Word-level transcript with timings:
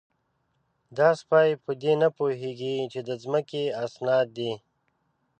_دا 0.97 1.09
سپۍ 1.19 1.49
په 1.63 1.71
دې 1.81 1.93
نه 2.01 2.07
پوهېږي 2.17 2.75
چې 2.91 2.99
د 3.07 3.09
ځمکې 3.23 3.63
اسناد 3.85 4.27
دي؟ 4.37 4.51